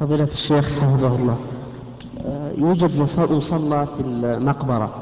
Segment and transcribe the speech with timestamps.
[0.00, 1.36] فضيلة الشيخ حفظه الله.
[2.26, 2.98] آه، يوجد
[3.30, 4.94] مصلى في المقبرة.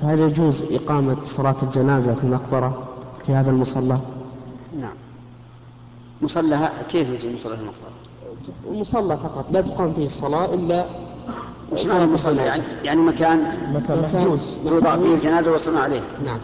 [0.00, 2.88] فهل يجوز إقامة صلاة الجنازة في المقبرة
[3.26, 3.96] في هذا المصلى؟
[4.80, 4.94] نعم.
[6.22, 7.90] مصلى كيف يجي مصلى في المقبرة؟
[8.80, 10.86] مصلى فقط لا تقام فيه الصلاة إلا
[11.72, 13.40] وش معنى المصلى؟ يعني يعني مكان
[13.74, 14.54] مكان محجوز.
[14.66, 16.00] يوضع فيه الجنازة ويصلون عليه.
[16.24, 16.38] نعم.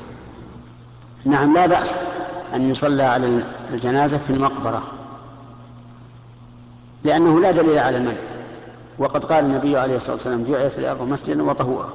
[1.24, 1.96] نعم لا بأس
[2.54, 3.42] أن يصلى على
[3.72, 4.82] الجنازة في المقبرة.
[7.05, 8.16] لأنه لا دليل على المنع.
[8.98, 11.93] وقد قال النبي عليه الصلاة والسلام جعل في الأرض مسجدا وطهورا.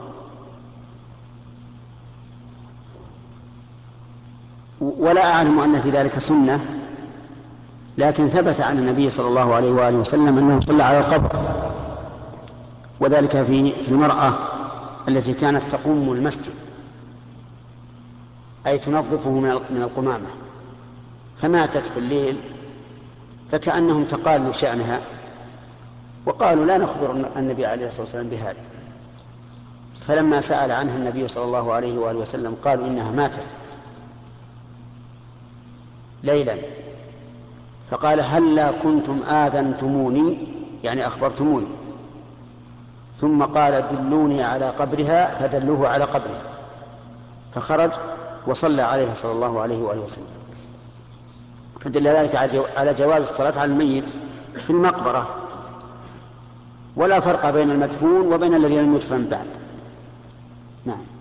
[4.80, 6.66] ولا أعلم أن في ذلك سنة
[7.98, 11.40] لكن ثبت عن النبي صلى الله عليه وآله وسلم أنه صلى على القبر.
[13.00, 14.34] وذلك في في المرأة
[15.08, 16.54] التي كانت تقوم المسجد
[18.68, 19.32] أي تنظفه
[19.70, 20.28] من القمامة.
[21.38, 22.42] فماتت في الليل
[23.52, 25.00] فكأنهم تقالوا شأنها
[26.26, 28.58] وقالوا لا نخبر النبي عليه الصلاة والسلام بهذا.
[30.00, 33.56] فلما سأل عنها النبي صلى الله عليه وآله وسلم قالوا إنها ماتت
[36.24, 36.58] ليلا.
[37.92, 40.38] فقال هلا هل كنتم آذنتموني؟
[40.84, 41.68] يعني أخبرتموني.
[43.16, 46.44] ثم قال دلوني على قبرها فدلوه على قبرها.
[47.56, 47.92] فخرج
[48.48, 50.26] وصلى عليها صلى الله عليه وآله وسلم.
[51.82, 52.36] فدل ذلك
[52.78, 54.10] على جواز الصلاة على الميت
[54.56, 55.36] في المقبرة.
[56.96, 59.48] ولا فرق بين المدفون وبين الذي لم يدفن بعد.
[60.86, 61.19] نعم.